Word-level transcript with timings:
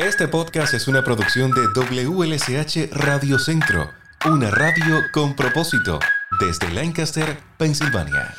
Este 0.00 0.28
podcast 0.28 0.72
es 0.72 0.88
una 0.88 1.04
producción 1.04 1.50
de 1.50 1.60
WLSH 1.74 2.88
Radio 2.90 3.38
Centro, 3.38 3.90
una 4.24 4.50
radio 4.50 4.96
con 5.12 5.36
propósito, 5.36 5.98
desde 6.40 6.72
Lancaster, 6.72 7.36
Pensilvania. 7.58 8.34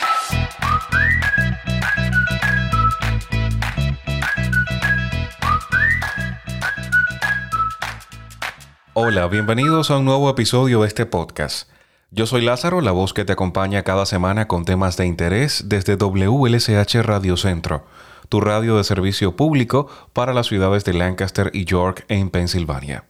Hola, 8.96 9.28
bienvenidos 9.28 9.91
a 9.91 9.99
un 9.99 10.05
nuevo 10.05 10.31
episodio 10.31 10.81
de 10.81 10.87
este 10.87 11.05
podcast. 11.05 11.69
Yo 12.09 12.25
soy 12.25 12.41
Lázaro, 12.41 12.81
la 12.81 12.91
voz 12.91 13.13
que 13.13 13.23
te 13.23 13.33
acompaña 13.33 13.83
cada 13.83 14.07
semana 14.07 14.47
con 14.47 14.65
temas 14.65 14.97
de 14.97 15.05
interés 15.05 15.65
desde 15.67 15.96
WLSH 15.96 17.03
Radio 17.03 17.38
Centro 17.38 17.85
tu 18.31 18.39
radio 18.39 18.77
de 18.77 18.85
servicio 18.85 19.35
público 19.35 19.89
para 20.13 20.34
las 20.34 20.48
ciudades 20.48 20.85
de 20.85 20.93
Lancaster 20.93 21.52
y 21.53 21.66
York 21.66 22.05
en 22.07 22.30
Pensilvania. 22.30 23.03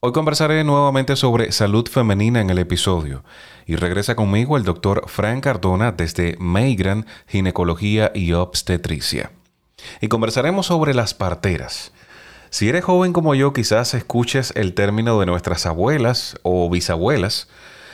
Hoy 0.00 0.12
conversaré 0.12 0.64
nuevamente 0.64 1.16
sobre 1.16 1.52
salud 1.52 1.86
femenina 1.86 2.40
en 2.40 2.48
el 2.48 2.58
episodio 2.58 3.24
y 3.66 3.76
regresa 3.76 4.16
conmigo 4.16 4.56
el 4.56 4.64
doctor 4.64 5.04
Frank 5.06 5.44
Cardona 5.44 5.92
desde 5.92 6.38
Meigran 6.40 7.04
Ginecología 7.28 8.10
y 8.14 8.32
Obstetricia. 8.32 9.32
Y 10.00 10.08
conversaremos 10.08 10.64
sobre 10.64 10.94
las 10.94 11.12
parteras. 11.12 11.92
Si 12.48 12.70
eres 12.70 12.84
joven 12.86 13.12
como 13.12 13.34
yo, 13.34 13.52
quizás 13.52 13.92
escuches 13.92 14.54
el 14.56 14.72
término 14.72 15.20
de 15.20 15.26
nuestras 15.26 15.66
abuelas 15.66 16.38
o 16.42 16.70
bisabuelas 16.70 17.50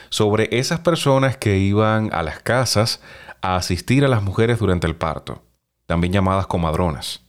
sobre 0.09 0.49
esas 0.53 0.79
personas 0.79 1.37
que 1.37 1.59
iban 1.59 2.11
a 2.13 2.23
las 2.23 2.39
casas 2.39 3.01
a 3.43 3.57
asistir 3.57 4.05
a 4.05 4.09
las 4.09 4.23
mujeres 4.23 4.61
durante 4.61 4.87
el 4.87 4.95
parto 4.95 5.43
también 5.89 6.13
llamadas 6.13 6.47
comadronas. 6.47 7.23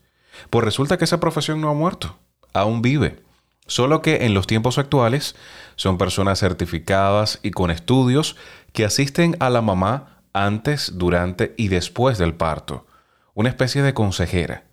Pues 0.50 0.66
resulta 0.66 0.98
que 0.98 1.06
esa 1.06 1.22
profesión 1.22 1.62
no 1.62 1.70
ha 1.70 1.74
muerto, 1.74 2.18
aún 2.54 2.82
vive. 2.82 3.24
Solo 3.68 4.02
que 4.02 4.26
en 4.26 4.34
los 4.34 4.48
tiempos 4.48 4.78
actuales 4.78 5.38
son 5.78 5.98
personas 5.98 6.40
certificadas 6.40 7.40
y 7.42 7.52
con 7.52 7.72
estudios 7.72 8.36
que 8.74 8.84
asisten 8.84 9.38
a 9.40 9.50
la 9.50 9.62
mamá 9.62 10.18
antes, 10.34 10.92
durante 10.96 11.54
y 11.56 11.70
después 11.70 12.18
del 12.18 12.34
parto. 12.34 12.86
Una 13.34 13.48
especie 13.48 13.82
de 13.82 13.94
consejera. 13.94 14.66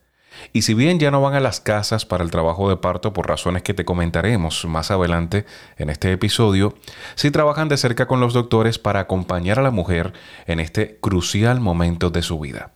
Y 0.53 0.63
si 0.63 0.75
bien 0.75 0.99
ya 0.99 1.13
no 1.13 1.23
van 1.23 1.35
a 1.35 1.41
las 1.41 1.61
casas 1.61 2.05
para 2.05 2.25
el 2.25 2.33
trabajo 2.33 2.69
de 2.69 2.77
parto 2.77 3.13
por 3.13 3.29
razones 3.29 3.63
que 3.63 3.73
te 3.73 3.85
comentaremos 3.85 4.65
más 4.65 4.91
adelante 4.91 5.47
en 5.77 5.91
este 5.91 6.11
episodio, 6.11 6.75
sí 7.15 7.31
trabajan 7.31 7.69
de 7.69 7.77
cerca 7.77 8.07
con 8.07 8.19
los 8.19 8.35
doctores 8.35 8.81
para 8.81 8.99
acompañar 8.99 9.61
a 9.61 9.63
la 9.63 9.71
mujer 9.71 10.13
en 10.47 10.59
este 10.59 10.99
crucial 11.01 11.61
momento 11.61 12.11
de 12.11 12.23
su 12.23 12.41
vida. 12.41 12.73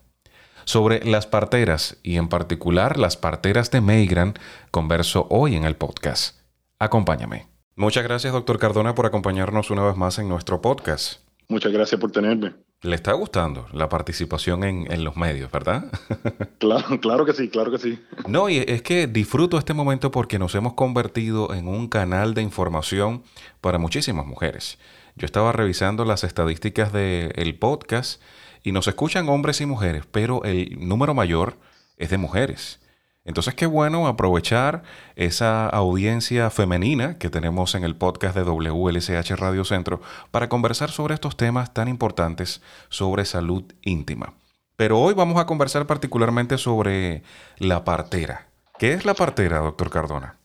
Sobre 0.71 1.05
las 1.05 1.27
parteras 1.27 1.99
y 2.05 2.15
en 2.15 2.29
particular 2.29 2.97
las 2.97 3.17
parteras 3.17 3.73
de 3.73 3.81
Meigran, 3.81 4.35
converso 4.71 5.27
hoy 5.29 5.57
en 5.57 5.65
el 5.65 5.75
podcast. 5.75 6.39
Acompáñame. 6.79 7.49
Muchas 7.75 8.05
gracias, 8.05 8.33
doctor 8.33 8.61
Cardona, 8.61 8.95
por 8.95 9.05
acompañarnos 9.05 9.73
una 9.73 9.83
vez 9.83 9.97
más 9.97 10.21
en 10.21 10.29
nuestro 10.29 10.61
podcast. 10.63 11.23
Muchas 11.49 11.73
gracias 11.73 12.01
por 12.01 12.13
tenerme. 12.13 12.55
Le 12.83 12.95
está 12.95 13.15
gustando 13.15 13.67
la 13.73 13.89
participación 13.89 14.63
en, 14.63 15.03
los 15.03 15.17
medios, 15.17 15.51
¿verdad? 15.51 15.91
claro, 16.59 17.01
claro 17.01 17.27
que 17.27 17.33
sí, 17.33 17.49
claro 17.49 17.73
que 17.73 17.79
sí. 17.79 17.99
No, 18.29 18.49
y 18.49 18.59
es 18.59 18.83
que 18.83 19.09
disfruto 19.09 19.59
este 19.59 19.75
momento 19.75 20.13
porque 20.13 20.39
nos 20.39 20.55
hemos 20.55 20.75
convertido 20.75 21.53
en 21.53 21.67
un 21.67 21.89
canal 21.89 22.33
de 22.33 22.43
información 22.43 23.25
para 23.61 23.79
muchísimas 23.79 24.25
mujeres. 24.25 24.79
Yo 25.17 25.27
estaba 25.27 25.51
revisando 25.51 26.05
las 26.05 26.23
estadísticas 26.23 26.93
del 26.93 27.59
podcast 27.59 28.23
y 28.63 28.73
nos 28.73 28.89
escuchan 28.89 29.29
hombres 29.29 29.61
y 29.61 29.67
mujeres, 29.67 30.05
pero 30.11 30.45
el 30.45 30.77
número 30.87 31.15
mayor 31.15 31.57
es 31.97 32.11
de 32.11 32.19
mujeres. 32.19 32.81
Entonces, 33.25 33.55
qué 33.55 33.67
bueno 33.67 34.07
aprovechar 34.07 34.83
esa 35.15 35.69
audiencia 35.69 36.51
femenina 36.51 37.19
que 37.19 37.29
tenemos 37.29 37.75
en 37.75 37.85
el 37.85 37.95
podcast 37.95 38.35
de 38.35 38.43
WLSH 38.43 39.37
Radio 39.37 39.65
Centro 39.65 40.01
para 40.31 40.49
conversar 40.49 40.91
sobre 40.91 41.15
estos 41.15 41.37
temas 41.37 41.75
tan 41.75 41.89
importantes 41.89 42.63
sobre 42.89 43.27
salud 43.27 43.65
íntima. 43.83 44.35
Pero 44.77 44.99
hoy 44.99 45.13
vamos 45.13 45.39
a 45.39 45.45
conversar 45.45 45.87
particularmente 45.87 46.57
sobre 46.57 47.23
la 47.59 47.85
partera. 47.85 48.49
¿Qué 48.79 48.95
es 48.95 49.05
la 49.05 49.13
partera, 49.13 49.59
doctor 49.59 49.91
Cardona? 49.91 50.40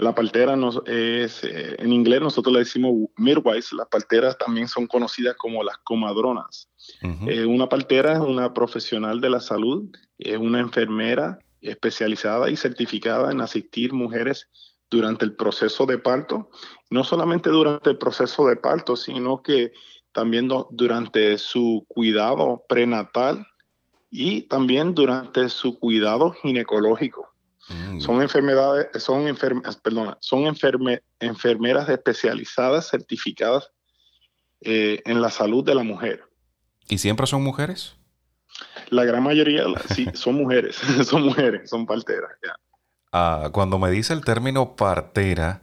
La 0.00 0.14
partera 0.14 0.56
nos, 0.56 0.80
es, 0.86 1.44
eh, 1.44 1.76
en 1.78 1.92
inglés 1.92 2.22
nosotros 2.22 2.54
le 2.54 2.60
decimos 2.60 3.10
midwives, 3.18 3.70
las 3.74 3.86
parteras 3.88 4.38
también 4.38 4.66
son 4.66 4.86
conocidas 4.86 5.36
como 5.36 5.62
las 5.62 5.76
comadronas. 5.84 6.70
Eh, 7.02 7.44
una 7.44 7.68
partera 7.68 8.14
es 8.14 8.20
una 8.20 8.54
profesional 8.54 9.20
de 9.20 9.28
la 9.28 9.40
salud, 9.40 9.94
es 10.18 10.38
una 10.38 10.58
enfermera 10.60 11.38
especializada 11.60 12.48
y 12.48 12.56
certificada 12.56 13.30
en 13.30 13.42
asistir 13.42 13.92
mujeres 13.92 14.48
durante 14.88 15.26
el 15.26 15.36
proceso 15.36 15.84
de 15.84 15.98
parto, 15.98 16.48
no 16.88 17.04
solamente 17.04 17.50
durante 17.50 17.90
el 17.90 17.98
proceso 17.98 18.46
de 18.46 18.56
parto, 18.56 18.96
sino 18.96 19.42
que 19.42 19.72
también 20.12 20.48
durante 20.70 21.36
su 21.36 21.84
cuidado 21.88 22.64
prenatal 22.70 23.46
y 24.10 24.42
también 24.48 24.94
durante 24.94 25.50
su 25.50 25.78
cuidado 25.78 26.32
ginecológico. 26.32 27.29
Mm. 27.68 28.00
Son 28.00 28.22
enfermedades, 28.22 29.02
son 29.02 29.28
enfermeras, 29.28 29.76
perdona, 29.76 30.18
son 30.20 30.44
enfermeras 30.46 31.88
especializadas, 31.88 32.88
certificadas 32.88 33.70
eh, 34.60 35.02
en 35.04 35.22
la 35.22 35.30
salud 35.30 35.64
de 35.64 35.74
la 35.74 35.82
mujer. 35.82 36.24
¿Y 36.88 36.98
siempre 36.98 37.26
son 37.26 37.42
mujeres? 37.42 37.94
La 38.88 39.04
gran 39.04 39.22
mayoría, 39.22 39.64
sí, 39.94 40.06
son 40.14 40.34
mujeres, 40.34 40.76
son 41.04 41.22
mujeres, 41.22 41.70
son 41.70 41.86
parteras. 41.86 42.30
Ah, 43.12 43.50
cuando 43.52 43.78
me 43.78 43.90
dice 43.90 44.12
el 44.12 44.24
término 44.24 44.76
partera, 44.76 45.62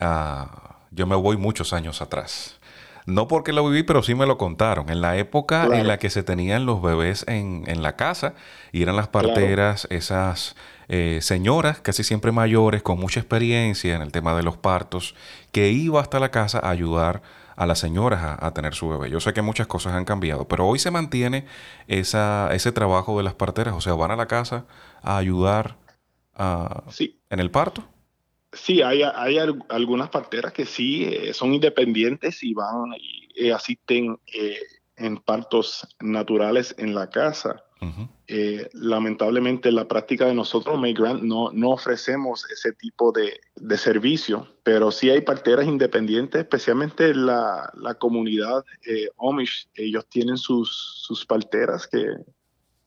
ah, 0.00 0.80
yo 0.90 1.06
me 1.06 1.16
voy 1.16 1.36
muchos 1.36 1.72
años 1.72 2.02
atrás. 2.02 2.60
No 3.06 3.28
porque 3.28 3.52
lo 3.52 3.68
viví, 3.68 3.82
pero 3.82 4.02
sí 4.02 4.14
me 4.14 4.26
lo 4.26 4.38
contaron. 4.38 4.88
En 4.88 5.02
la 5.02 5.18
época 5.18 5.66
en 5.66 5.86
la 5.86 5.98
que 5.98 6.08
se 6.08 6.22
tenían 6.22 6.64
los 6.64 6.80
bebés 6.80 7.24
en, 7.28 7.82
la 7.82 7.96
casa 7.96 8.34
y 8.72 8.82
eran 8.82 8.96
las 8.96 9.08
parteras, 9.08 9.86
esas 9.90 10.56
eh, 10.88 11.18
señoras 11.22 11.80
casi 11.80 12.04
siempre 12.04 12.32
mayores, 12.32 12.82
con 12.82 12.98
mucha 12.98 13.20
experiencia 13.20 13.94
en 13.94 14.02
el 14.02 14.12
tema 14.12 14.36
de 14.36 14.42
los 14.42 14.56
partos, 14.56 15.14
que 15.52 15.70
iba 15.70 16.00
hasta 16.00 16.20
la 16.20 16.30
casa 16.30 16.58
a 16.58 16.70
ayudar 16.70 17.22
a 17.56 17.66
las 17.66 17.78
señoras 17.78 18.38
a, 18.40 18.52
tener 18.52 18.74
su 18.74 18.88
bebé. 18.88 19.10
Yo 19.10 19.20
sé 19.20 19.32
que 19.32 19.42
muchas 19.42 19.66
cosas 19.66 19.94
han 19.94 20.04
cambiado, 20.04 20.48
pero 20.48 20.66
hoy 20.66 20.78
se 20.78 20.90
mantiene 20.90 21.46
esa, 21.86 22.52
ese 22.52 22.72
trabajo 22.72 23.16
de 23.16 23.22
las 23.22 23.34
parteras, 23.34 23.74
o 23.74 23.80
sea, 23.80 23.94
van 23.94 24.10
a 24.10 24.16
la 24.16 24.26
casa 24.26 24.66
a 25.02 25.16
ayudar 25.16 25.76
en 26.36 27.40
el 27.40 27.50
parto. 27.50 27.84
Sí, 28.54 28.82
hay, 28.82 29.02
hay 29.02 29.38
algunas 29.68 30.10
parteras 30.10 30.52
que 30.52 30.64
sí 30.64 31.04
eh, 31.04 31.34
son 31.34 31.54
independientes 31.54 32.42
y 32.42 32.54
van 32.54 32.92
y 32.96 33.28
eh, 33.34 33.52
asisten 33.52 34.16
eh, 34.32 34.58
en 34.96 35.18
partos 35.18 35.86
naturales 36.00 36.74
en 36.78 36.94
la 36.94 37.10
casa. 37.10 37.62
Eh, 38.26 38.70
lamentablemente 38.72 39.70
la 39.70 39.86
práctica 39.86 40.24
de 40.24 40.34
nosotros, 40.34 40.80
Grant, 40.94 41.22
no, 41.22 41.50
no 41.52 41.70
ofrecemos 41.70 42.50
ese 42.50 42.72
tipo 42.72 43.12
de, 43.12 43.38
servicio, 43.76 44.48
pero 44.62 44.90
sí 44.90 45.10
hay 45.10 45.20
parteras 45.20 45.66
independientes, 45.66 46.40
especialmente 46.40 47.14
la, 47.14 47.70
la 47.74 47.94
comunidad 47.94 48.64
eh, 48.86 49.10
Amish. 49.18 49.68
Ellos 49.74 50.06
tienen 50.08 50.38
sus, 50.38 51.02
sus 51.02 51.26
parteras 51.26 51.86
que 51.86 52.06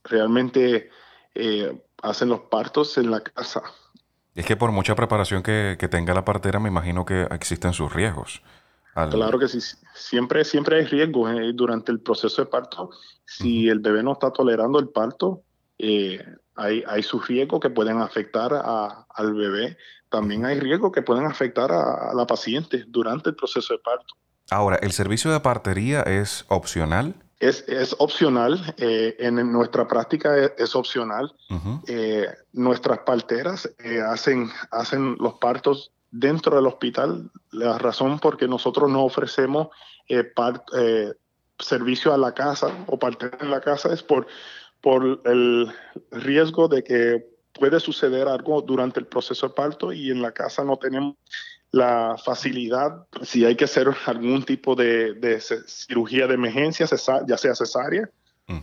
realmente 0.03 0.89
eh, 1.35 1.79
hacen 2.01 2.29
los 2.29 2.41
partos 2.41 2.97
en 2.97 3.11
la 3.11 3.21
casa. 3.21 3.61
Es 4.33 4.45
que 4.45 4.55
por 4.55 4.71
mucha 4.71 4.95
preparación 4.95 5.43
que, 5.43 5.77
que 5.79 5.87
tenga 5.87 6.13
la 6.15 6.25
partera, 6.25 6.59
me 6.59 6.69
imagino 6.69 7.05
que 7.05 7.27
existen 7.31 7.73
sus 7.73 7.93
riesgos. 7.93 8.41
Claro 9.05 9.37
que 9.37 9.47
sí, 9.47 9.59
siempre, 9.93 10.43
siempre 10.43 10.77
hay 10.77 10.85
riesgo 10.85 11.29
eh, 11.29 11.51
durante 11.53 11.91
el 11.91 11.99
proceso 11.99 12.41
de 12.41 12.47
parto. 12.47 12.89
Si 13.25 13.69
el 13.69 13.79
bebé 13.79 14.01
no 14.01 14.13
está 14.13 14.31
tolerando 14.31 14.79
el 14.79 14.89
parto, 14.89 15.43
eh, 15.77 16.23
hay, 16.55 16.83
hay 16.87 17.03
sus 17.03 17.27
riesgos 17.27 17.59
que 17.59 17.69
pueden 17.69 17.99
afectar 17.99 18.51
al 18.53 19.33
bebé. 19.35 19.77
También 20.09 20.45
hay 20.45 20.59
riesgos 20.59 20.91
que 20.91 21.03
pueden 21.03 21.25
afectar 21.25 21.71
a, 21.71 22.11
la 22.15 22.25
paciente 22.25 22.85
durante 22.87 23.29
el 23.29 23.35
proceso 23.35 23.75
de 23.75 23.79
parto. 23.79 24.15
Ahora, 24.49 24.77
¿el 24.77 24.91
servicio 24.93 25.31
de 25.31 25.41
partería 25.41 26.01
es 26.01 26.45
opcional? 26.47 27.13
Es, 27.39 27.63
opcional, 27.99 28.73
eh, 28.77 29.15
en 29.19 29.35
nuestra 29.51 29.87
práctica 29.87 30.35
es, 30.57 30.75
opcional. 30.75 31.35
nuestras 32.53 32.99
parteras 32.99 33.69
hacen, 34.09 34.49
hacen 34.71 35.15
los 35.19 35.35
partos 35.35 35.91
dentro 36.11 36.55
del 36.55 36.67
hospital. 36.67 37.29
La 37.51 37.77
razón 37.77 38.19
por 38.19 38.37
que 38.37 38.47
nosotros 38.47 38.89
no 38.89 39.03
ofrecemos 39.03 39.67
eh, 40.07 40.31
eh, 40.77 41.13
servicio 41.59 42.13
a 42.13 42.17
la 42.17 42.33
casa 42.33 42.85
o 42.87 42.97
parte 42.97 43.29
en 43.39 43.51
la 43.51 43.61
casa 43.61 43.93
es 43.93 44.03
por, 44.03 44.27
por 44.81 45.21
el 45.25 45.71
riesgo 46.11 46.67
de 46.67 46.83
que 46.83 47.25
puede 47.53 47.79
suceder 47.79 48.27
algo 48.27 48.61
durante 48.61 48.99
el 48.99 49.07
proceso 49.07 49.47
de 49.47 49.53
parto 49.53 49.91
y 49.91 50.11
en 50.11 50.21
la 50.21 50.31
casa 50.31 50.63
no 50.63 50.77
tenemos 50.77 51.15
la 51.71 52.15
facilidad, 52.23 53.05
si 53.23 53.45
hay 53.45 53.55
que 53.55 53.65
hacer 53.65 53.89
algún 54.05 54.43
tipo 54.43 54.75
de, 54.75 55.39
cirugía 55.67 56.27
de 56.27 56.35
emergencia, 56.35 56.87
ya 57.27 57.37
sea 57.37 57.55
cesárea, 57.55 58.09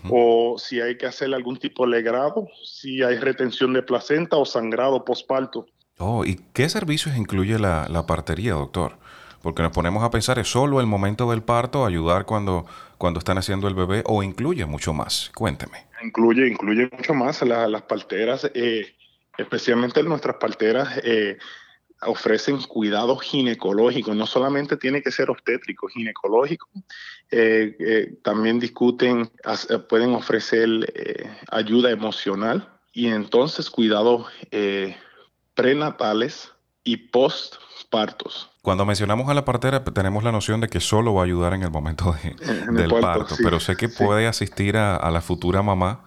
o 0.08 0.56
si 0.58 0.80
hay 0.80 0.96
que 0.96 1.04
hacer 1.04 1.34
algún 1.34 1.58
tipo 1.58 1.84
de 1.84 1.90
legrado, 1.90 2.48
si 2.64 3.02
hay 3.02 3.18
retención 3.18 3.74
de 3.74 3.82
placenta 3.82 4.38
o 4.38 4.46
sangrado 4.46 5.04
postparto. 5.04 5.66
Oh, 5.98 6.24
¿y 6.24 6.40
qué 6.52 6.68
servicios 6.68 7.16
incluye 7.16 7.58
la, 7.58 7.88
la 7.88 8.06
partería, 8.06 8.54
doctor? 8.54 8.98
Porque 9.44 9.62
nos 9.62 9.72
ponemos 9.72 10.02
a 10.02 10.10
pensar, 10.10 10.38
¿es 10.38 10.48
solo 10.48 10.80
el 10.80 10.86
momento 10.86 11.30
del 11.30 11.42
parto, 11.42 11.84
ayudar 11.84 12.24
cuando, 12.24 12.64
cuando 12.96 13.18
están 13.18 13.36
haciendo 13.36 13.68
el 13.68 13.74
bebé 13.74 14.02
o 14.06 14.22
incluye 14.22 14.64
mucho 14.64 14.94
más? 14.94 15.30
Cuénteme. 15.34 15.86
Incluye, 16.02 16.48
incluye 16.48 16.88
mucho 16.90 17.12
más. 17.12 17.42
las 17.42 17.82
parteras, 17.82 18.50
eh, 18.54 18.94
especialmente 19.36 20.02
nuestras 20.02 20.36
parteras, 20.36 20.98
eh, 21.04 21.36
ofrecen 22.06 22.58
cuidados 22.62 23.20
ginecológicos. 23.20 24.16
No 24.16 24.26
solamente 24.26 24.78
tiene 24.78 25.02
que 25.02 25.10
ser 25.10 25.28
obstétrico, 25.28 25.88
ginecológico. 25.88 26.66
Eh, 27.30 28.16
también 28.22 28.58
discuten, 28.58 29.30
pueden 29.90 30.14
ofrecer 30.14 30.68
ayuda 31.50 31.90
emocional 31.90 32.66
y 32.94 33.08
entonces 33.08 33.68
cuidados 33.68 34.26
prenatales 35.54 36.52
y 36.84 36.96
postpartos. 36.98 38.50
Cuando 38.62 38.86
mencionamos 38.86 39.28
a 39.28 39.34
la 39.34 39.44
partera, 39.44 39.84
tenemos 39.84 40.24
la 40.24 40.32
noción 40.32 40.60
de 40.60 40.68
que 40.68 40.80
solo 40.80 41.14
va 41.14 41.22
a 41.22 41.24
ayudar 41.24 41.54
en 41.54 41.62
el 41.62 41.70
momento 41.70 42.14
del 42.70 42.90
parto, 42.90 43.36
pero 43.42 43.60
sé 43.60 43.76
que 43.76 43.88
puede 43.88 44.26
asistir 44.26 44.76
a, 44.76 45.10
la 45.10 45.20
futura 45.20 45.62
mamá 45.62 46.04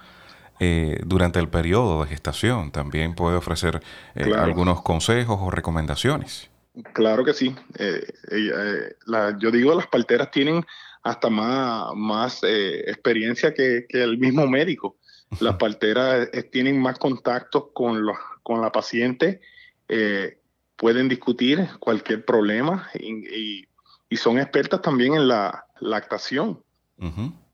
eh, 0.60 1.00
durante 1.06 1.40
el 1.40 1.50
periodo 1.50 2.04
de 2.04 2.10
gestación. 2.10 2.72
También 2.72 3.16
puede 3.16 3.38
ofrecer 3.38 3.82
eh, 4.16 4.34
algunos 4.36 4.82
consejos 4.82 5.38
o 5.42 5.52
recomendaciones. 5.52 6.50
Claro 6.94 7.24
que 7.24 7.34
sí. 7.34 7.56
Eh, 7.78 8.96
yo 9.40 9.52
digo, 9.52 9.76
las 9.76 9.88
parteras 9.88 10.32
tienen 10.32 10.66
hasta 11.04 11.30
más, 11.30 11.94
más 11.96 12.42
experiencia 12.44 13.54
que, 13.54 13.86
el 13.90 14.18
mismo 14.18 14.48
médico. 14.48 14.98
Las 15.40 15.56
parteras 15.60 16.28
tienen 16.52 16.82
más 16.82 16.98
contacto 16.98 17.72
con, 17.72 18.04
los, 18.04 18.18
con 18.48 18.62
la 18.62 18.72
paciente, 18.72 19.42
eh, 19.90 20.40
pueden 20.78 21.10
discutir 21.10 21.68
cualquier 21.80 22.24
problema 22.24 22.88
y, 22.98 23.68
son 24.16 24.40
expertas 24.40 24.82
también 24.82 25.16
en 25.16 25.28
la 25.28 25.66
lactación. 25.82 26.64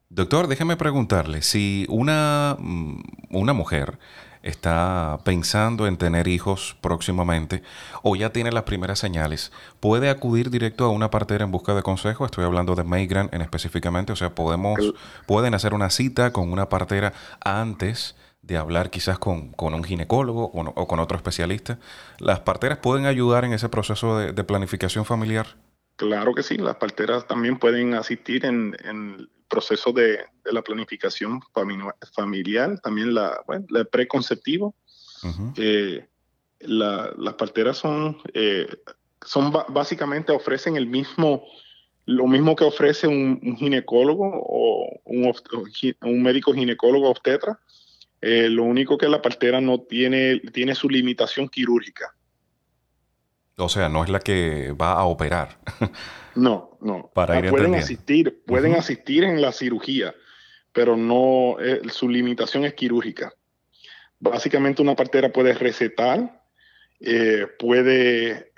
Doctor, 0.10 0.46
déjeme 0.46 0.78
preguntarle, 0.78 1.42
si 1.42 1.88
una, 1.90 2.56
mm, 2.60 3.02
una 3.32 3.54
mujer 3.54 3.98
está 4.44 5.18
pensando 5.24 5.88
en 5.88 5.98
tener 5.98 6.28
hijos 6.28 6.78
próximamente 6.80 7.64
o 8.04 8.16
ya 8.16 8.30
tiene 8.30 8.52
las 8.52 8.64
primeras 8.64 9.00
señales, 9.00 9.52
¿puede 9.80 10.12
acudir 10.12 10.52
directo 10.52 10.86
a 10.86 10.90
una 10.90 11.10
partera 11.10 11.44
en 11.44 11.50
busca 11.52 11.74
de 11.74 11.82
consejo? 11.82 12.24
Estoy 12.24 12.46
hablando 12.46 12.76
de 12.76 12.84
Maygran 12.84 13.30
en 13.32 13.42
específicamente, 13.42 14.14
o 14.14 14.16
sea, 14.16 14.36
podemos, 14.36 14.80
pueden 15.26 15.56
hacer 15.56 15.74
una 15.74 15.90
cita 15.90 16.32
con 16.32 16.52
una 16.52 16.70
partera 16.70 17.14
antes 17.44 18.16
de 18.44 18.58
hablar 18.58 18.92
quizás 18.92 19.18
con, 19.18 19.56
un 19.58 19.84
ginecólogo 19.84 20.52
o, 20.54 20.88
con 20.88 21.00
otro 21.00 21.18
especialista. 21.18 21.80
¿Las 22.20 22.42
parteras 22.42 22.78
pueden 22.78 23.06
ayudar 23.06 23.46
en 23.46 23.54
ese 23.54 23.70
proceso 23.70 24.20
de, 24.20 24.44
planificación 24.44 25.06
familiar? 25.06 25.48
Claro 25.96 26.34
que 26.34 26.44
sí, 26.44 26.58
las 26.58 26.76
parteras 26.76 27.26
también 27.26 27.58
pueden 27.58 27.94
asistir 27.94 28.46
en, 28.46 28.76
el 28.84 29.30
proceso 29.50 29.94
de, 29.94 30.26
la 30.44 30.62
planificación 30.62 31.40
familiar, 32.14 32.80
también 32.82 33.14
la, 33.14 33.42
bueno, 33.48 33.66
el 33.74 33.88
preconceptivo. 33.88 34.76
Eh, 35.56 36.06
las 36.60 37.34
parteras 37.36 37.78
son, 37.78 38.18
eh, 38.34 38.68
son 39.26 39.54
básicamente 39.70 40.34
ofrecen 40.34 40.76
el 40.76 40.88
mismo, 40.88 41.46
lo 42.06 42.28
mismo 42.28 42.58
que 42.58 42.66
ofrece 42.66 43.08
un, 43.08 43.56
ginecólogo 43.58 44.30
o 44.34 45.00
un, 45.06 45.34
un 46.02 46.24
médico 46.24 46.54
ginecólogo 46.54 47.10
obstetra, 47.10 47.58
eh, 48.26 48.48
lo 48.50 48.64
único 48.64 48.98
que 48.98 49.10
la 49.10 49.22
partera 49.22 49.60
no 49.60 49.82
tiene, 49.82 50.40
tiene 50.54 50.76
su 50.76 50.90
limitación 50.90 51.50
quirúrgica. 51.50 52.16
O 53.58 53.68
sea, 53.68 53.90
no 53.90 54.02
es 54.02 54.10
la 54.10 54.22
que 54.22 54.72
va 54.72 54.94
a 54.94 55.04
operar. 55.04 55.60
no, 56.36 56.78
no. 56.80 57.12
Para 57.14 57.38
ir 57.38 57.50
pueden 57.50 57.76
asistir, 57.76 58.42
pueden 58.46 58.76
asistir 58.76 59.26
en 59.26 59.42
la 59.42 59.52
cirugía, 59.52 60.16
pero 60.72 60.96
no, 60.96 61.58
eh, 61.60 61.82
su 61.92 62.08
limitación 62.08 62.64
es 62.64 62.76
quirúrgica. 62.76 63.34
Básicamente 64.20 64.82
una 64.82 64.96
partera 64.96 65.34
puede 65.34 65.54
recetar, 65.54 66.46
eh, 67.02 67.46
puede 67.60 68.54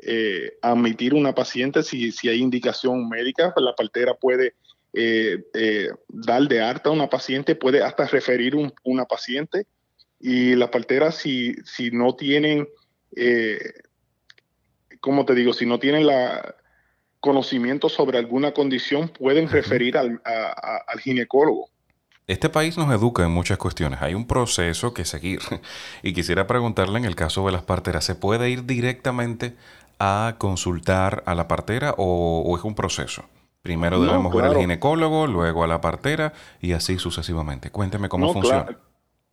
admitir 0.62 1.16
una 1.16 1.34
paciente 1.34 1.82
si, 1.82 2.12
si 2.12 2.30
hay 2.30 2.38
indicación 2.40 3.10
médica, 3.10 3.52
pues 3.52 3.64
la 3.66 3.74
partera 3.74 4.14
puede 4.14 4.54
eh, 4.98 5.44
eh, 5.54 5.90
dar 6.08 6.44
de 6.48 6.62
alta 6.62 6.90
a 6.90 6.94
una 6.94 7.10
paciente, 7.10 7.56
puede 7.56 7.84
hasta 7.84 8.08
referir 8.08 8.56
un, 8.56 8.74
una 8.84 9.04
paciente. 9.06 9.68
Y 10.22 10.56
las 10.56 10.70
parteras, 10.70 11.16
si, 11.16 11.56
si 11.66 11.92
no 11.92 12.16
tienen, 12.16 12.68
eh, 13.16 13.60
como 15.02 15.26
te 15.26 15.36
digo, 15.36 15.52
si 15.52 15.66
no 15.66 15.80
tienen 15.80 16.08
la 16.08 16.56
conocimiento 17.20 17.90
sobre 17.90 18.20
alguna 18.20 18.54
condición, 18.54 19.10
pueden 19.10 19.50
referir 19.50 19.98
al, 19.98 20.22
al 20.24 21.00
ginecólogo. 21.00 21.70
Este 22.28 22.50
país 22.50 22.78
nos 22.78 22.94
educa 22.94 23.24
en 23.24 23.32
muchas 23.32 23.58
cuestiones. 23.58 24.02
Hay 24.02 24.14
un 24.14 24.28
proceso 24.28 24.94
que 24.94 25.06
seguir. 25.06 25.40
Y 26.04 26.14
quisiera 26.14 26.48
preguntarle 26.48 27.00
en 27.00 27.06
el 27.06 27.16
caso 27.16 27.46
de 27.48 27.52
las 27.52 27.64
parteras, 27.64 28.06
¿se 28.06 28.16
puede 28.16 28.50
ir 28.50 28.66
directamente 28.66 29.56
a 30.00 30.36
consultar 30.38 31.24
a 31.26 31.36
la 31.36 31.48
partera 31.48 31.96
o 31.98 32.56
es 32.58 32.64
un 32.64 32.76
proceso? 32.76 33.26
Primero 33.66 34.00
debemos 34.00 34.32
ver 34.32 34.46
al 34.46 34.58
ginecólogo, 34.58 35.26
luego 35.26 35.64
a 35.64 35.68
la 35.68 35.82
partera 35.82 36.34
y 36.62 36.74
así 36.74 37.00
sucesivamente. 37.00 37.72
Cuénteme 37.72 38.10
cómo 38.10 38.32
funciona. 38.32 38.78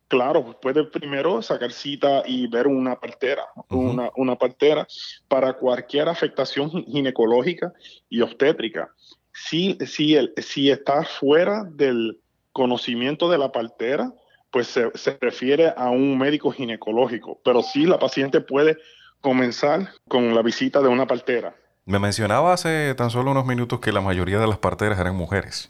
Claro, 0.08 0.58
puede 0.58 0.84
primero 0.84 1.43
sacar 1.43 1.70
cita 1.70 2.23
y 2.25 2.46
ver 2.46 2.67
una 2.67 2.99
partera, 2.99 3.44
una, 3.69 4.08
una, 4.17 4.37
partera 4.37 4.87
para 5.29 5.52
cualquier 5.52 6.08
afectación 6.08 6.70
ginecológica 6.70 7.75
y 8.08 8.23
obstétrica. 8.23 8.90
Si, 9.34 9.76
si, 9.84 10.17
el, 10.17 10.32
si 10.38 10.70
está 10.70 11.05
fuera 11.05 11.64
del 11.70 12.19
conocimiento 12.52 13.31
de 13.31 13.37
la 13.37 13.52
partera, 13.52 14.14
pues 14.50 14.67
se, 14.69 14.90
se 14.94 15.19
refiere 15.20 15.75
a 15.76 15.90
un 15.90 16.17
médico 16.17 16.52
ginecológico, 16.52 17.38
pero 17.44 17.62
sí 17.62 17.85
la 17.85 17.99
paciente 17.99 18.40
puede 18.40 18.78
comenzar 19.20 19.90
con 20.08 20.35
la 20.35 20.40
visita 20.40 20.81
de 20.81 20.88
una 20.88 21.06
partera. 21.06 21.55
Me 21.84 21.99
mencionaba 21.99 22.52
hace 22.52 22.94
tan 22.94 23.11
solo 23.11 23.32
unos 23.32 23.44
minutos 23.44 23.81
que 23.81 23.93
la 23.93 24.00
mayoría 24.00 24.38
de 24.38 24.46
las 24.46 24.58
parteras 24.58 24.99
eran 25.00 25.17
mujeres. 25.17 25.69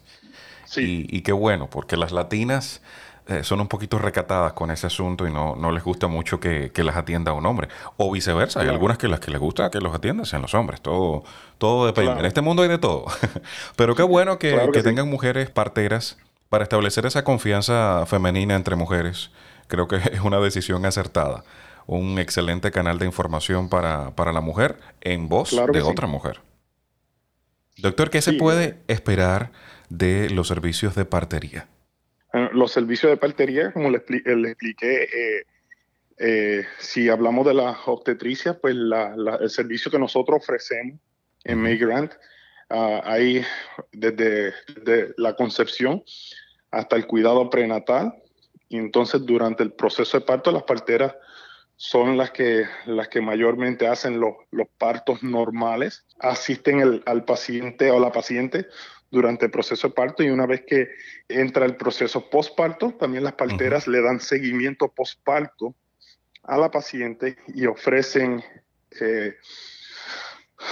Sí. 0.65 1.07
Y, 1.09 1.21
qué 1.21 1.31
bueno, 1.31 1.69
porque 1.69 1.97
las 1.97 2.11
latinas 2.11 2.81
eh, 3.27 3.43
son 3.43 3.61
un 3.61 3.67
poquito 3.67 3.97
recatadas 3.97 4.53
con 4.53 4.69
ese 4.69 4.87
asunto 4.87 5.27
y 5.27 5.31
no, 5.31 5.55
no 5.55 5.71
les 5.71 5.83
gusta 5.83 6.07
mucho 6.07 6.39
que, 6.39 6.71
las 6.75 6.95
atienda 6.95 7.33
un 7.33 7.45
hombre. 7.45 7.67
O 7.97 8.11
viceversa, 8.11 8.61
hay 8.61 8.69
algunas 8.69 8.97
que 8.97 9.07
las 9.07 9.19
que 9.19 9.31
les 9.31 9.39
gusta 9.39 9.71
que 9.71 9.79
los 9.79 9.93
atiendan 9.93 10.25
sean 10.25 10.43
los 10.43 10.53
hombres. 10.53 10.81
Todo, 10.81 11.23
todo 11.57 11.87
depende. 11.87 12.19
En 12.19 12.25
este 12.25 12.41
mundo 12.41 12.61
hay 12.61 12.69
de 12.69 12.77
todo. 12.77 13.05
Pero 13.75 13.95
qué 13.95 14.03
bueno 14.03 14.37
que, 14.37 14.55
tengan 14.83 15.09
mujeres 15.09 15.49
parteras 15.49 16.17
para 16.49 16.63
establecer 16.63 17.07
esa 17.07 17.23
confianza 17.23 18.05
femenina 18.05 18.55
entre 18.55 18.75
mujeres. 18.75 19.31
Creo 19.67 19.87
que 19.87 19.95
es 20.11 20.21
una 20.21 20.39
decisión 20.39 20.85
acertada 20.85 21.43
un 21.85 22.19
excelente 22.19 22.71
canal 22.71 22.99
de 22.99 23.05
información 23.05 23.69
para, 23.69 24.11
la 24.15 24.41
mujer 24.41 24.77
en 25.01 25.29
voz 25.29 25.51
de 25.71 25.81
otra 25.81 26.07
mujer. 26.07 26.41
Doctor, 27.77 28.09
¿qué 28.09 28.21
se 28.21 28.33
puede 28.33 28.77
esperar 28.87 29.51
de 29.89 30.29
los 30.29 30.47
servicios 30.47 30.95
de 30.95 31.05
partería? 31.05 31.67
Los 32.51 32.71
servicios 32.71 33.11
de 33.11 33.17
partería, 33.17 33.71
como 33.71 33.89
le, 33.89 33.97
expliqué, 33.97 35.03
eh, 35.03 35.45
eh, 36.17 36.65
si 36.79 37.09
hablamos 37.09 37.45
de 37.45 37.53
la 37.53 37.77
obstetricia, 37.85 38.59
pues 38.59 38.75
el 38.75 39.49
servicio 39.49 39.91
que 39.91 39.99
nosotros 39.99 40.39
ofrecemos 40.41 40.99
en 41.43 41.61
Migrant, 41.61 42.13
uh, 42.69 43.01
hay 43.03 43.43
desde, 43.91 44.53
desde, 44.75 45.13
la 45.17 45.35
concepción 45.35 46.03
hasta 46.71 46.95
el 46.95 47.05
cuidado 47.05 47.49
prenatal. 47.49 48.13
Y 48.69 48.77
entonces 48.77 49.23
durante 49.25 49.61
el 49.61 49.73
proceso 49.73 50.19
de 50.19 50.25
parto, 50.25 50.51
las 50.51 50.63
parteras 50.63 51.13
son 51.75 52.17
las 52.17 52.31
que, 52.31 52.65
las 52.85 53.07
que 53.09 53.21
mayormente 53.21 53.87
hacen 53.87 54.19
los, 54.19 54.35
partos 54.77 55.23
normales, 55.23 56.05
asisten 56.19 57.01
al 57.05 57.25
paciente 57.25 57.91
o 57.91 57.99
la 57.99 58.11
paciente 58.11 58.67
durante 59.13 59.45
el 59.45 59.51
proceso 59.51 59.89
de 59.89 59.93
parto 59.93 60.23
y 60.23 60.29
una 60.29 60.47
vez 60.47 60.63
que 60.65 60.89
entra 61.27 61.65
el 61.65 61.75
proceso 61.75 62.29
postparto, 62.29 62.93
también 62.93 63.23
las 63.23 63.33
parteras 63.33 63.87
le 63.87 64.01
dan 64.01 64.19
seguimiento 64.19 64.87
postparto 64.87 65.75
a 66.41 66.57
la 66.57 66.71
paciente 66.71 67.37
y 67.47 67.67
ofrecen, 67.67 68.43
eh, 68.99 69.35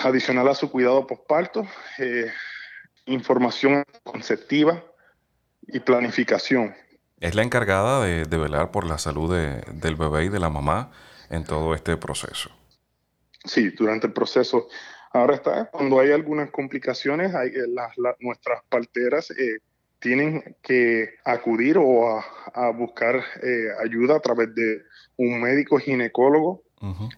adicional 0.04 0.48
a 0.48 0.56
su 0.56 0.72
cuidado 0.72 1.06
postparto, 1.06 1.68
eh, 2.00 2.32
información 3.06 3.84
conceptiva 4.04 4.84
y 5.68 5.80
planificación. 5.80 6.76
Es 7.22 7.36
la 7.36 7.44
encargada 7.44 8.04
de, 8.04 8.38
velar 8.38 8.72
por 8.72 8.84
la 8.84 8.98
salud 8.98 9.32
del 9.32 9.96
bebé 9.96 10.26
y 10.26 10.30
de 10.30 10.40
la 10.40 10.50
mamá 10.50 10.92
en 11.30 11.44
todo 11.44 11.76
este 11.76 11.96
proceso. 11.96 12.50
Sí, 13.46 13.70
durante 13.70 14.08
el 14.08 14.14
proceso. 14.14 14.68
Ahora 15.14 15.36
está, 15.36 15.70
cuando 15.70 16.00
hay 16.00 16.12
algunas 16.12 16.50
complicaciones, 16.50 17.36
hay, 17.36 17.50
eh, 17.50 17.68
nuestras 18.22 18.64
parteras 18.70 19.30
eh, 19.32 19.60
tienen 20.00 20.58
que 20.64 21.16
acudir 21.24 21.78
o 21.78 22.20
a, 22.56 22.72
buscar 22.72 23.18
eh, 23.44 23.68
ayuda 23.84 24.16
a 24.16 24.20
través 24.20 24.56
de 24.56 24.82
un 25.18 25.42
médico 25.42 25.78
ginecólogo 25.78 26.64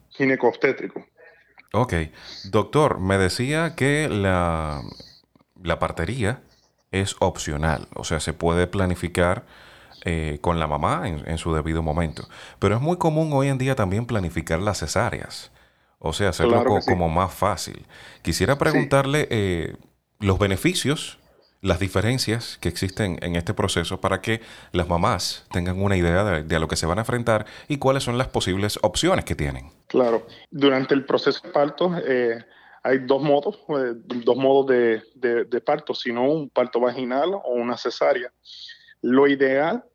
ginecostétrico. 0.09 1.05
Ok. 1.71 1.93
Doctor, 2.51 2.99
me 2.99 3.17
decía 3.17 3.75
que 3.77 4.09
la, 4.09 4.81
la 5.61 5.79
partería 5.79 6.41
es 6.91 7.15
opcional, 7.19 7.87
o 7.95 8.03
sea, 8.03 8.19
se 8.19 8.33
puede 8.33 8.67
planificar 8.67 9.45
eh, 10.05 10.39
con 10.41 10.59
la 10.59 10.67
mamá 10.67 11.03
en, 11.07 11.37
su 11.37 11.53
debido 11.53 11.81
momento. 11.81 12.27
Pero 12.59 12.75
es 12.75 12.81
muy 12.81 12.97
común 12.97 13.31
hoy 13.33 13.47
en 13.47 13.57
día 13.57 13.75
también 13.75 14.05
planificar 14.05 14.59
las 14.59 14.79
cesáreas, 14.79 15.51
o 15.99 16.11
sea, 16.11 16.29
hacerlo 16.29 16.63
como 16.85 17.07
más 17.07 17.33
fácil. 17.33 17.85
Quisiera 18.21 18.57
preguntarle 18.57 19.27
eh, 19.29 19.77
los 20.19 20.39
beneficios, 20.39 21.19
las 21.61 21.79
diferencias 21.79 22.57
que 22.59 22.67
existen 22.67 23.17
en 23.21 23.37
este 23.37 23.53
proceso 23.53 24.01
para 24.01 24.19
que 24.19 24.41
las 24.73 24.89
mamás 24.89 25.45
tengan 25.51 25.81
una 25.81 25.95
idea 25.95 26.41
de, 26.41 26.55
a 26.55 26.59
lo 26.59 26.67
que 26.67 26.75
se 26.75 26.85
van 26.85 26.97
a 26.97 27.01
enfrentar 27.01 27.45
y 27.69 27.77
cuáles 27.77 28.03
son 28.03 28.17
las 28.17 28.27
posibles 28.27 28.77
opciones 28.81 29.23
que 29.23 29.35
tienen. 29.35 29.71
Claro, 29.87 30.27
durante 30.51 30.93
el 30.93 31.05
proceso 31.05 31.39
de 31.47 31.53
parto 31.53 31.95
eh, 32.05 32.43
hay 32.83 32.99
dos 32.99 33.23
modos, 33.23 33.59
eh, 33.69 33.93
dos 33.95 34.35
modos 34.35 34.67
de, 34.67 35.01
de, 35.15 35.61
parto, 35.61 35.95
sino 35.95 36.29
un 36.29 36.49
parto 36.49 36.81
vaginal 36.81 37.33
o 37.33 37.53
una 37.53 37.77
cesárea. 37.77 38.33
Lo 39.01 39.27
ideal 39.27 39.85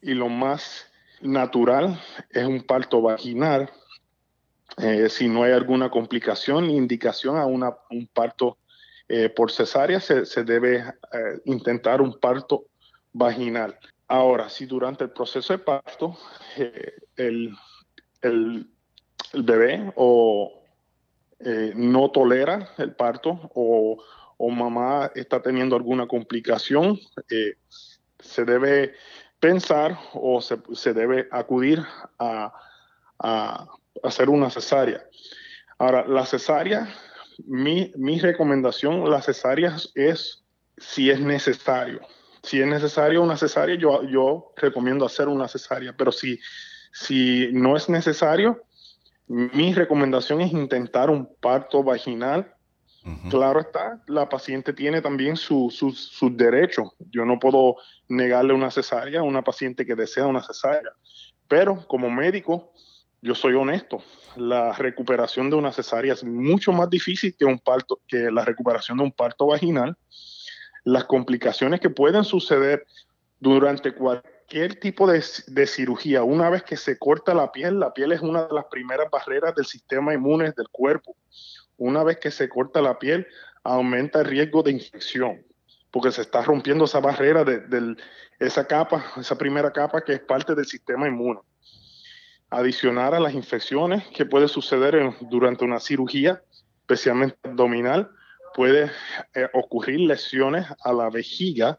y 0.00 0.14
lo 0.14 0.28
más 0.28 0.86
natural 1.20 2.00
es 2.30 2.44
un 2.44 2.62
parto 2.62 3.02
vaginal. 3.02 3.70
Eh, 4.78 5.08
si 5.08 5.28
no 5.28 5.42
hay 5.42 5.52
alguna 5.52 5.90
complicación, 5.90 6.70
indicación 6.70 7.36
a 7.36 7.46
una, 7.46 7.76
un 7.90 8.06
parto 8.06 8.58
eh, 9.08 9.28
por 9.28 9.50
cesárea, 9.50 10.00
se, 10.00 10.26
se 10.26 10.44
debe 10.44 10.84
intentar 11.44 12.00
un 12.00 12.18
parto 12.20 12.66
vaginal. 13.12 13.78
Ahora, 14.06 14.48
si 14.48 14.66
durante 14.66 15.04
el 15.04 15.10
proceso 15.10 15.52
de 15.52 15.58
parto 15.58 16.16
el, 17.16 17.54
el, 18.22 18.66
el, 19.32 19.44
bebé 19.44 19.92
o, 19.96 20.58
eh, 21.40 21.72
no 21.76 22.10
tolera 22.10 22.70
el 22.78 22.94
parto 22.94 23.50
o, 23.54 24.02
mamá 24.50 25.10
está 25.14 25.42
teniendo 25.42 25.76
alguna 25.76 26.06
complicación, 26.06 26.98
eh, 27.30 27.54
se 28.18 28.44
debe 28.44 28.94
pensar 29.40 29.98
o 30.14 30.40
se, 30.40 30.92
debe 30.92 31.28
acudir 31.30 31.84
a, 32.18 32.52
hacer 34.02 34.28
una 34.30 34.48
cesárea. 34.48 35.04
Ahora, 35.78 36.06
la 36.06 36.24
cesárea, 36.24 36.88
mi, 37.46 38.20
recomendación, 38.20 39.10
la 39.10 39.20
cesárea 39.22 39.76
es 39.94 40.44
si 40.76 41.10
es 41.10 41.20
necesario. 41.20 42.00
Si 42.42 42.60
es 42.60 42.66
necesario 42.66 43.22
una 43.22 43.36
cesárea, 43.36 43.76
yo, 43.76 44.04
yo 44.04 44.52
recomiendo 44.56 45.04
hacer 45.04 45.26
una 45.26 45.48
cesárea, 45.48 45.94
pero 45.96 46.12
si, 46.12 46.38
si 46.92 47.48
no 47.52 47.76
es 47.76 47.88
necesario, 47.88 48.62
mi 49.26 49.74
recomendación 49.74 50.40
es 50.40 50.52
intentar 50.52 51.10
un 51.10 51.28
parto 51.40 51.82
vaginal. 51.82 52.54
Claro 53.30 53.60
está, 53.60 54.02
la 54.06 54.28
paciente 54.28 54.72
tiene 54.72 55.00
también 55.00 55.36
sus 55.36 55.74
su, 55.76 56.36
derechos. 56.36 56.90
Yo 57.10 57.24
no 57.24 57.38
puedo 57.38 57.76
negarle 58.08 58.52
una 58.52 58.70
cesárea 58.70 59.20
a 59.20 59.22
una 59.22 59.42
paciente 59.42 59.86
que 59.86 59.94
desea 59.94 60.26
una 60.26 60.42
cesárea. 60.42 60.92
Pero 61.46 61.86
como 61.86 62.10
médico, 62.10 62.72
yo 63.22 63.34
soy 63.34 63.54
honesto. 63.54 64.02
La 64.36 64.72
recuperación 64.72 65.48
de 65.48 65.56
una 65.56 65.72
cesárea 65.72 66.12
es 66.12 66.24
mucho 66.24 66.72
más 66.72 66.90
difícil 66.90 67.34
que, 67.38 67.44
un 67.44 67.58
parto, 67.58 68.00
que 68.06 68.30
la 68.30 68.44
recuperación 68.44 68.98
de 68.98 69.04
un 69.04 69.12
parto 69.12 69.46
vaginal. 69.46 69.96
Las 70.84 71.04
complicaciones 71.04 71.80
que 71.80 71.90
pueden 71.90 72.24
suceder 72.24 72.86
durante 73.40 73.94
cualquier 73.94 74.80
tipo 74.80 75.06
de, 75.06 75.66
cirugía, 75.66 76.22
una 76.22 76.50
vez 76.50 76.62
que 76.62 76.76
se 76.76 76.98
corta 76.98 77.34
la 77.34 77.52
piel, 77.52 77.78
la 77.78 77.92
piel 77.92 78.12
es 78.12 78.20
una 78.20 78.44
de 78.44 78.54
las 78.54 78.64
primeras 78.66 79.10
barreras 79.10 79.54
del 79.54 79.66
sistema 79.66 80.14
inmune 80.14 80.52
del 80.56 80.68
cuerpo. 80.70 81.16
Una 81.78 82.04
vez 82.04 82.18
que 82.18 82.30
se 82.30 82.48
corta 82.48 82.82
la 82.82 82.98
piel, 82.98 83.26
aumenta 83.64 84.20
el 84.20 84.26
riesgo 84.26 84.62
de 84.62 84.72
infección, 84.72 85.42
porque 85.90 86.12
se 86.12 86.22
está 86.22 86.42
rompiendo 86.42 86.84
esa 86.84 87.00
barrera 87.00 87.44
de, 87.44 87.96
esa 88.38 88.66
capa, 88.66 89.04
esa 89.16 89.38
primera 89.38 89.72
capa 89.72 90.02
que 90.02 90.12
es 90.12 90.20
parte 90.20 90.54
del 90.54 90.66
sistema 90.66 91.08
inmune. 91.08 91.40
Adicionar 92.50 93.14
a 93.14 93.20
las 93.20 93.34
infecciones 93.34 94.06
que 94.08 94.26
puede 94.26 94.48
suceder 94.48 95.14
durante 95.22 95.64
una 95.64 95.80
cirugía, 95.80 96.42
especialmente 96.80 97.36
abdominal, 97.44 98.10
puede 98.54 98.90
eh, 99.34 99.48
ocurrir 99.52 100.00
lesiones 100.00 100.66
a 100.82 100.92
la 100.92 101.10
vejiga 101.10 101.78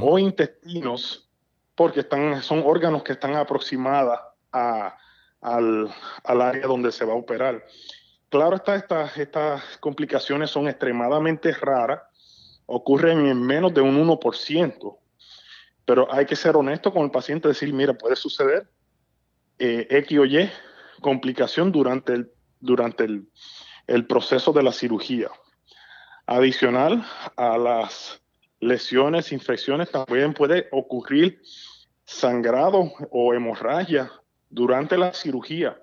o 0.00 0.18
intestinos 0.18 1.28
porque 1.74 2.00
están, 2.00 2.42
son 2.42 2.62
órganos 2.66 3.04
que 3.04 3.12
están 3.12 3.36
aproximadas 3.36 4.18
al, 4.50 5.94
área 6.24 6.66
donde 6.66 6.90
se 6.90 7.04
va 7.04 7.12
a 7.12 7.16
operar. 7.16 7.64
Claro, 8.30 8.56
estas, 8.56 9.16
estas 9.16 9.78
complicaciones 9.78 10.50
son 10.50 10.68
extremadamente 10.68 11.52
raras, 11.52 12.02
ocurren 12.66 13.26
en 13.26 13.40
menos 13.40 13.72
de 13.72 13.80
un 13.80 13.96
1%, 14.06 14.98
pero 15.86 16.12
hay 16.12 16.26
que 16.26 16.36
ser 16.36 16.56
honesto 16.56 16.92
con 16.92 17.04
el 17.04 17.10
paciente, 17.10 17.48
decir, 17.48 17.72
mira, 17.72 17.94
puede 17.94 18.16
suceder 18.16 18.68
eh, 19.58 19.86
X 19.88 20.18
o 20.18 20.24
Y 20.26 20.50
complicación 21.00 21.72
durante 21.72 22.12
el, 22.12 22.30
durante 22.60 23.04
el, 23.04 23.28
el 23.86 24.06
proceso 24.06 24.52
de 24.52 24.62
la 24.62 24.72
cirugía. 24.72 25.30
Adicional 26.26 27.06
a 27.36 27.56
las 27.56 28.20
lesiones, 28.60 29.32
infecciones, 29.32 29.90
también 29.90 30.34
puede 30.34 30.68
ocurrir 30.72 31.40
sangrado 32.04 32.92
o 33.10 33.32
hemorragia 33.32 34.12
durante 34.50 34.98
la 34.98 35.14
cirugía. 35.14 35.80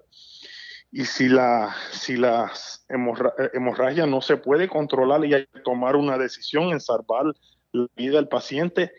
Y 0.98 1.04
si 1.04 1.28
la, 1.28 1.75
si 1.92 2.16
la 2.16 2.50
hemorragia 2.88 4.06
no 4.06 4.22
se 4.22 4.38
puede 4.38 4.70
controlar 4.70 5.25
y 5.25 5.34
hay 5.34 5.46
que 5.48 5.60
tomar 5.60 5.98
una 5.98 6.18
decisión 6.18 6.70
en 6.70 6.80
salvar 6.80 7.25
la 7.74 7.88
vida 7.98 8.16
del 8.16 8.30
paciente 8.30 8.94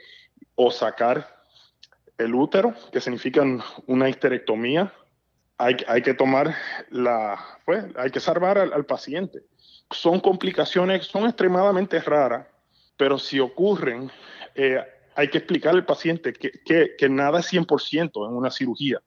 o 0.56 0.70
sacar 0.70 1.42
el 2.18 2.34
útero, 2.34 2.74
que 2.92 3.00
significa 3.00 3.42
una 3.86 4.10
histerectomía, 4.10 4.92
hay, 5.56 6.02
que 6.02 6.12
tomar 6.12 6.54
la, 6.90 7.40
pues, 7.64 7.86
hay 7.96 8.10
que 8.10 8.20
salvar 8.20 8.58
al, 8.58 8.74
al 8.74 8.84
paciente. 8.84 9.44
Son 9.90 10.20
complicaciones, 10.20 11.06
son 11.06 11.24
extremadamente 11.24 11.98
raras, 12.00 12.46
pero 12.98 13.18
si 13.18 13.40
ocurren, 13.40 14.10
eh, 14.54 14.84
hay 15.16 15.28
que 15.28 15.38
explicarle 15.38 15.80
al 15.80 15.86
paciente 15.86 16.34
que, 16.34 16.94
que, 16.94 17.08
nada 17.08 17.40
es 17.40 17.50
100% 17.50 18.28
en 18.28 18.36
una 18.36 18.50
cirugía. 18.50 19.00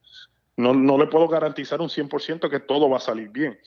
No, 0.60 0.74
no, 0.74 0.98
le 0.98 1.08
puedo 1.08 1.28
garantizar 1.30 1.80
un 1.80 1.88
100% 1.88 2.50
que 2.50 2.60
todo 2.60 2.90
va 2.90 2.98
a 2.98 3.00
salir 3.00 3.30
bien. 3.30 3.58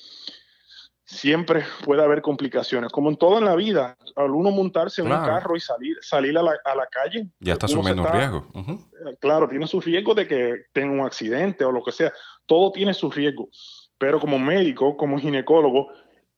Siempre 1.04 1.64
puede 1.84 2.02
haber 2.02 2.20
complicaciones. 2.20 2.92
Como 2.92 3.08
en 3.08 3.16
toda 3.16 3.40
la 3.40 3.56
vida, 3.56 3.96
al 4.14 4.30
uno 4.30 4.50
montarse 4.50 5.00
en 5.00 5.08
un 5.08 5.24
carro 5.24 5.56
y 5.56 5.60
salir, 5.60 5.96
salir 6.02 6.36
a, 6.36 6.42
la, 6.42 6.52
a 6.64 6.74
la 6.76 6.86
calle. 6.86 7.28
Ya 7.40 7.54
está 7.54 7.64
asumiendo 7.64 8.02
un 8.02 8.12
riesgo. 8.12 8.46
Eh, 8.54 9.16
claro, 9.20 9.48
tiene 9.48 9.66
su 9.66 9.80
riesgo 9.80 10.14
de 10.14 10.28
que 10.28 10.66
tenga 10.74 10.92
un 10.92 11.00
accidente 11.00 11.64
o 11.64 11.72
lo 11.72 11.82
que 11.82 11.92
sea. 11.92 12.12
Todo 12.44 12.70
tiene 12.72 12.92
su 12.92 13.10
riesgo. 13.10 13.48
Pero 13.96 14.20
como 14.20 14.38
médico, 14.38 14.94
como 14.94 15.18
ginecólogo, 15.18 15.88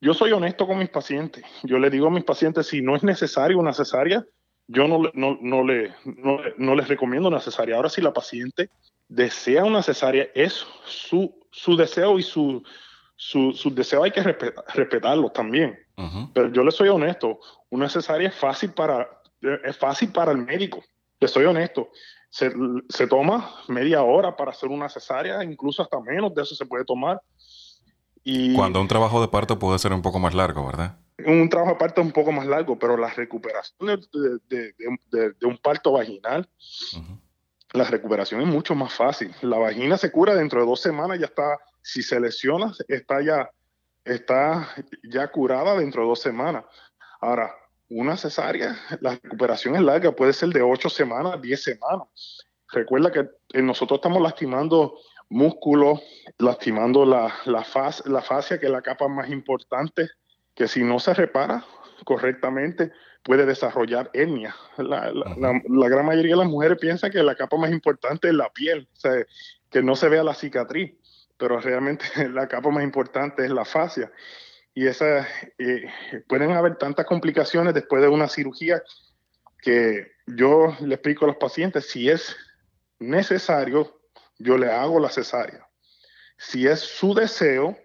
yo 0.01 0.15
soy 0.15 0.31
honesto 0.31 0.69
con 0.69 0.79
mis 0.79 0.89
pacientes. 0.89 1.45
Yo 1.65 1.79
le 1.79 1.91
digo 1.91 2.07
a 2.07 2.11
mis 2.11 2.25
pacientes, 2.25 2.69
si 2.69 2.81
no 2.81 2.95
es 2.95 3.03
necesario 3.03 3.59
una 3.59 3.73
cesárea, 3.73 4.25
yo 4.69 4.87
no, 4.87 5.11
no, 5.15 5.37
no, 5.41 5.65
le, 5.65 5.95
no, 6.05 6.75
les 6.75 6.89
recomiendo 6.89 7.29
una 7.29 7.41
cesárea. 7.41 7.75
Ahora, 7.77 7.89
si 7.89 8.01
la 8.01 8.13
paciente 8.13 8.71
desea 9.09 9.65
una 9.65 9.83
cesárea, 9.83 10.27
es 10.35 10.67
su, 10.87 11.35
su 11.51 11.77
deseo 11.77 12.19
y 12.19 12.23
su, 12.23 12.63
su, 13.17 13.53
deseo 13.75 14.05
hay 14.05 14.11
que 14.11 14.23
respetarlo 14.23 15.31
también. 15.31 15.79
Pero 16.33 16.53
yo 16.53 16.65
le 16.65 16.73
soy 16.73 16.89
honesto, 16.89 17.39
una 17.71 17.89
cesárea 17.89 18.29
es 18.29 18.35
fácil 18.35 18.73
para, 18.73 19.09
es 19.65 19.77
fácil 19.77 20.11
para 20.11 20.33
el 20.33 20.39
médico. 20.39 20.83
Le 21.21 21.29
soy 21.29 21.45
honesto. 21.45 21.89
Se, 22.29 22.53
se 22.89 23.07
toma 23.07 23.55
media 23.69 24.03
hora 24.03 24.35
para 24.35 24.51
hacer 24.51 24.69
una 24.69 24.89
cesárea, 24.89 25.45
incluso 25.45 25.83
hasta 25.83 26.01
menos 26.01 26.35
de 26.35 26.43
eso 26.43 26.57
se 26.57 26.67
puede 26.67 26.85
tomar. 26.85 27.21
Cuando 28.57 28.81
un 28.81 28.89
trabajo 28.89 29.21
de 29.21 29.29
parto 29.29 29.59
puede 29.59 29.79
ser 29.79 29.93
un 29.93 30.01
poco 30.03 30.19
más 30.19 30.35
largo, 30.35 30.67
¿verdad? 30.67 30.97
Un 31.27 31.49
trabajo 31.49 31.73
de 31.75 31.79
parto 31.79 32.01
es 32.01 32.07
un 32.07 32.13
poco 32.13 32.33
más 32.33 32.47
largo, 32.47 32.79
pero 32.79 32.97
la 32.97 33.09
recuperación 33.11 34.01
de, 34.49 34.75
un 35.43 35.59
parto 35.59 35.93
vaginal, 35.93 36.49
la 37.75 37.85
recuperación 37.85 38.41
es 38.41 38.47
mucho 38.47 38.75
más 38.77 38.95
fácil. 38.95 39.35
La 39.43 39.59
vagina 39.59 39.99
se 39.99 40.13
cura 40.13 40.35
dentro 40.35 40.61
de 40.61 40.67
dos 40.67 40.81
semanas, 40.81 41.19
ya 41.19 41.27
está, 41.27 41.59
si 41.83 42.03
se 42.03 42.21
lesiona, 42.21 42.73
está 42.87 43.21
ya, 43.21 43.51
está 44.05 44.69
ya 45.03 45.27
curada 45.29 45.77
dentro 45.77 46.03
de 46.03 46.09
dos 46.09 46.21
semanas. 46.21 46.65
Ahora, 47.21 47.53
una 47.89 48.17
cesárea, 48.17 48.79
la 49.01 49.19
recuperación 49.21 49.75
es 49.75 49.83
larga, 49.83 50.13
puede 50.13 50.33
ser 50.33 50.51
de 50.51 50.63
ocho 50.63 50.89
semanas, 50.89 51.43
diez 51.43 51.65
semanas. 51.65 52.47
Recuerda 52.69 53.11
que 53.11 53.61
nosotros 53.61 53.99
estamos 53.99 54.23
lastimando 54.23 54.97
músculo, 55.29 56.01
lastimando 56.39 57.05
la, 57.05 57.35
la, 57.45 57.67
la 58.05 58.23
fascia, 58.23 58.61
que 58.61 58.67
es 58.67 58.73
la 58.73 58.83
capa 58.83 59.09
más 59.09 59.29
importante, 59.31 60.09
que 60.55 60.69
si 60.69 60.85
no 60.85 61.01
se 61.01 61.13
repara 61.13 61.65
correctamente 62.05 62.93
puede 63.25 63.47
desarrollar 63.47 64.11
hernia. 64.13 64.55
La, 64.77 65.11
la, 65.13 65.89
gran 65.89 66.07
mayoría 66.07 66.35
de 66.35 66.43
las 66.43 66.49
mujeres 66.49 66.79
piensan 66.79 67.11
que 67.11 67.23
la 67.23 67.35
capa 67.35 67.57
más 67.57 67.73
importante 67.73 68.29
es 68.29 68.35
la 68.35 68.51
piel, 68.51 68.87
o 68.93 69.01
sea, 69.01 69.27
que 69.71 69.83
no 69.83 69.97
se 69.97 70.09
vea 70.09 70.23
la 70.23 70.35
cicatriz, 70.35 70.95
pero 71.37 71.59
realmente 71.59 72.05
la 72.31 72.47
capa 72.47 72.71
más 72.71 72.85
importante 72.85 73.45
es 73.45 73.51
la 73.51 73.65
fascia. 73.65 74.13
Y 74.75 74.87
esa, 74.87 75.27
eh, 75.59 75.87
pueden 76.29 76.53
haber 76.53 76.77
tantas 76.77 77.07
complicaciones 77.07 77.75
después 77.75 78.03
de 78.03 78.09
una 78.09 78.29
cirugía 78.29 78.83
que 79.63 80.13
yo 80.27 80.77
le 80.81 80.95
explico 80.95 81.25
a 81.25 81.29
los 81.29 81.37
pacientes, 81.37 81.89
si 81.89 82.11
es 82.11 82.37
necesario, 82.99 84.01
yo 84.39 84.59
le 84.59 84.71
hago 84.71 85.01
la 85.01 85.09
cesárea. 85.09 85.67
Si 86.37 86.67
es 86.67 86.81
su 86.81 87.15
deseo, 87.15 87.79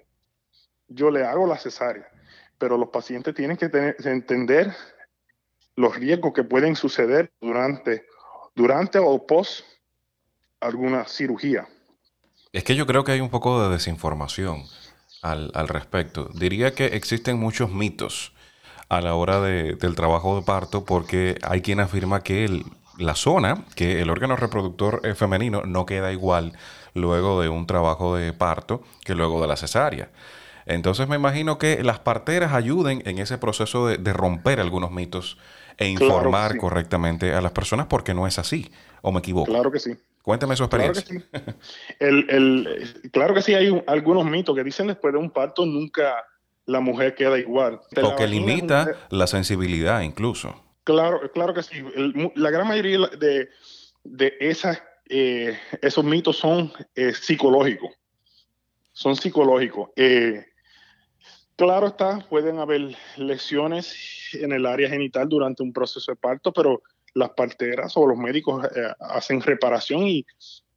yo 0.88 1.12
le 1.12 1.24
hago 1.24 1.48
la 1.48 1.58
cesárea. 1.58 2.10
Pero 2.58 2.77
los 2.77 2.89
pacientes 2.89 3.34
tienen 3.36 3.55
que 3.55 3.69
tener, 3.69 3.96
entender 4.03 4.74
los 5.79 5.95
riesgos 5.95 6.33
que 6.33 6.43
pueden 6.43 6.75
suceder 6.75 7.31
durante, 7.39 8.05
durante 8.53 9.00
o 9.00 9.25
post 9.25 9.63
alguna 10.59 11.05
cirugía. 11.05 11.69
Es 12.51 12.65
que 12.65 12.75
yo 12.75 12.86
creo 12.86 13.05
que 13.05 13.13
hay 13.13 13.21
un 13.21 13.29
poco 13.29 13.63
de 13.63 13.69
desinformación 13.69 14.65
al, 15.21 15.67
respecto. 15.69 16.29
Diría 16.33 16.74
que 16.74 16.88
existen 16.88 17.39
muchos 17.39 17.71
mitos 17.71 18.33
a 18.89 19.00
la 19.00 19.15
hora 19.15 19.39
del 19.39 19.95
trabajo 19.95 20.36
de 20.36 20.41
parto 20.41 20.83
porque 20.83 21.38
hay 21.43 21.62
quien 21.62 21.79
afirma 21.79 22.24
que 22.24 22.62
la 22.98 23.15
zona, 23.15 23.63
que 23.75 24.01
el 24.01 24.09
órgano 24.09 24.36
reproductor 24.36 25.15
femenino 25.15 25.62
no 25.62 25.86
queda 25.86 26.12
igual 26.12 26.57
luego 26.93 27.41
de 27.41 27.48
un 27.48 27.67
trabajo 27.67 28.17
de 28.17 28.33
parto 28.33 28.83
que 29.05 29.15
luego 29.15 29.41
de 29.41 29.48
la 29.48 29.55
cesárea. 29.55 30.09
Entonces 30.65 31.07
me 31.07 31.15
imagino 31.15 31.57
que 31.57 31.83
las 31.83 32.00
parteras 32.00 32.53
ayuden 32.53 33.01
en 33.05 33.17
ese 33.17 33.38
proceso 33.38 33.88
de, 33.88 34.13
romper 34.13 34.59
algunos 34.59 34.91
mitos 34.91 35.38
e 35.79 35.88
informar 35.88 36.57
correctamente 36.57 37.33
a 37.33 37.41
las 37.41 37.53
personas 37.53 37.88
porque 37.88 38.13
no 38.13 38.27
es 38.27 38.38
así, 38.38 38.69
o 39.01 39.12
me 39.12 39.19
equivoco. 39.19 39.50
Claro 39.50 39.71
que 39.71 39.79
sí. 39.79 39.95
Cuéntame 40.21 40.55
su 40.55 40.63
experiencia. 40.63 41.03
Claro 41.03 41.24
que 41.31 41.63
sí, 41.63 41.74
el, 42.00 43.09
claro 43.12 43.33
que 43.33 43.41
sí 43.41 43.53
hay 43.55 43.81
algunos 43.88 44.25
mitos 44.25 44.55
que 44.55 44.63
dicen 44.63 44.88
después 44.88 45.13
de 45.13 45.19
un 45.19 45.31
parto 45.31 45.65
nunca 45.65 46.24
la 46.65 46.81
mujer 46.81 47.15
queda 47.15 47.39
igual. 47.39 47.79
o 48.03 48.15
que 48.15 48.27
limita 48.27 48.95
la 49.09 49.25
sensibilidad 49.25 50.01
incluso. 50.01 50.63
Claro, 50.83 51.31
claro 51.31 51.53
que 51.53 51.63
sí. 51.63 51.83
la 52.36 52.51
gran 52.51 52.67
mayoría 52.67 53.00
de, 53.17 53.50
de 54.03 54.33
esas, 54.39 54.81
eh, 55.07 55.57
esos 55.81 56.03
mitos 56.03 56.38
son 56.38 56.71
eh, 56.95 57.13
psicológicos. 57.13 57.91
Son 58.91 59.15
psicológicos. 59.15 59.89
Eh, 59.95 60.45
claro 61.60 61.88
está, 61.88 62.25
pueden 62.30 62.58
haber 62.58 62.96
lesiones 63.18 64.30
en 64.32 64.54
el 64.54 64.66
área 64.66 64.89
genital 64.89 65.28
durante 65.28 65.62
un 65.62 65.74
proceso 65.74 66.12
de 66.12 66.16
parto, 66.16 66.54
pero 66.54 66.82
las 67.13 67.32
parteras 67.32 67.98
o 67.98 68.08
los 68.08 68.18
médicos 68.18 68.66
hacen 69.01 69.42
reparación 69.42 70.08
y, 70.08 70.25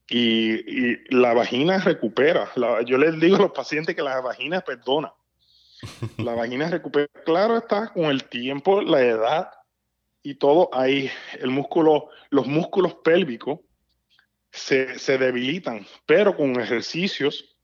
y, 0.08 0.96
la 1.14 1.34
vagina 1.34 1.78
recupera. 1.78 2.50
yo 2.84 2.98
les 2.98 3.20
digo 3.20 3.36
a 3.36 3.42
los 3.42 3.52
pacientes 3.52 3.94
que 3.94 4.02
la 4.02 4.20
vagina 4.20 4.60
perdona. 4.60 5.12
La 6.18 6.34
vagina 6.34 6.70
recupera. 6.70 7.08
Claro 7.24 7.56
está, 7.56 7.92
con 7.92 8.04
el 8.04 8.24
tiempo, 8.24 8.82
la 8.82 9.00
edad 9.00 9.50
y 10.22 10.36
todo, 10.36 10.70
ahí 10.72 11.10
el 11.40 11.50
músculo, 11.50 12.08
los 12.30 12.46
músculos 12.46 12.94
pélvicos 13.02 13.58
se, 14.52 14.96
se 15.00 15.18
debilitan, 15.18 15.84
pero 16.06 16.36
con 16.36 16.60
ejercicios 16.60 17.56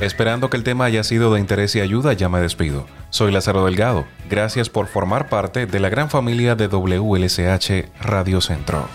Esperando 0.00 0.48
que 0.48 0.56
el 0.56 0.62
tema 0.62 0.84
haya 0.84 1.02
sido 1.02 1.34
de 1.34 1.40
interés 1.40 1.74
y 1.74 1.80
ayuda, 1.80 2.12
ya 2.12 2.28
me 2.28 2.40
despido. 2.40 2.86
Soy 3.10 3.32
Lázaro 3.32 3.64
Delgado. 3.64 4.06
Gracias 4.30 4.70
por 4.70 4.86
formar 4.86 5.28
parte 5.28 5.66
de 5.66 5.80
la 5.80 5.88
gran 5.88 6.08
familia 6.08 6.54
de 6.54 6.68
WLSH 6.68 7.88
Radio 8.00 8.40
Centro. 8.40 8.88